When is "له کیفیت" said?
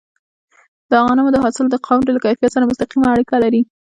2.13-2.51